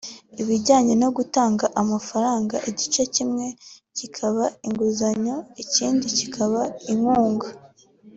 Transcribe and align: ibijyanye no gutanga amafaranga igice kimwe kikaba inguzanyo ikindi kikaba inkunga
ibijyanye 0.41 0.93
no 1.01 1.09
gutanga 1.17 1.65
amafaranga 1.81 2.55
igice 2.69 3.01
kimwe 3.15 3.45
kikaba 3.97 4.45
inguzanyo 4.67 5.35
ikindi 5.63 6.05
kikaba 6.17 6.61
inkunga 6.91 7.47